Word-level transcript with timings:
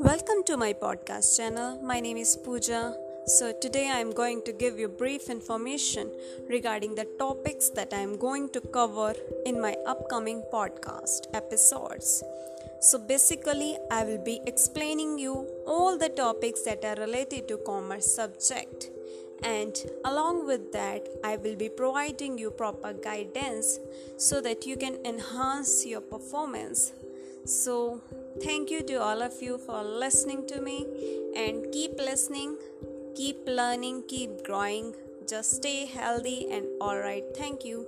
Welcome 0.00 0.44
to 0.46 0.56
my 0.56 0.72
podcast 0.72 1.36
channel. 1.36 1.78
My 1.82 2.00
name 2.00 2.16
is 2.16 2.34
Pooja. 2.34 2.96
So, 3.26 3.52
today 3.52 3.90
I 3.90 3.98
am 3.98 4.12
going 4.12 4.40
to 4.46 4.52
give 4.52 4.78
you 4.78 4.88
brief 4.88 5.28
information 5.28 6.10
regarding 6.48 6.94
the 6.94 7.04
topics 7.18 7.68
that 7.76 7.92
I 7.92 7.98
am 7.98 8.16
going 8.16 8.48
to 8.54 8.62
cover 8.62 9.12
in 9.44 9.60
my 9.60 9.76
upcoming 9.86 10.42
podcast 10.50 11.26
episodes. 11.34 12.24
So, 12.80 12.98
basically, 12.98 13.76
I 13.90 14.04
will 14.04 14.24
be 14.24 14.40
explaining 14.46 15.18
you 15.18 15.46
all 15.66 15.98
the 15.98 16.08
topics 16.08 16.62
that 16.62 16.82
are 16.82 16.98
related 16.98 17.46
to 17.48 17.58
commerce 17.58 18.10
subject 18.10 18.88
and 19.42 19.74
along 20.04 20.46
with 20.46 20.70
that 20.70 21.08
i 21.24 21.34
will 21.36 21.56
be 21.56 21.68
providing 21.70 22.36
you 22.36 22.50
proper 22.50 22.92
guidance 22.92 23.78
so 24.18 24.38
that 24.38 24.66
you 24.66 24.76
can 24.76 24.98
enhance 25.06 25.86
your 25.86 26.02
performance 26.02 26.92
so 27.44 28.00
thank 28.42 28.70
you 28.70 28.82
to 28.82 28.94
all 29.00 29.22
of 29.22 29.40
you 29.42 29.58
for 29.58 29.82
listening 29.82 30.46
to 30.46 30.60
me 30.60 30.86
and 31.36 31.72
keep 31.72 31.98
listening 31.98 32.56
keep 33.14 33.46
learning 33.46 34.02
keep 34.08 34.44
growing. 34.44 34.94
Just 35.28 35.56
stay 35.56 35.86
healthy 35.86 36.48
and 36.50 36.66
all 36.80 36.98
right. 36.98 37.24
Thank 37.36 37.64
you 37.64 37.86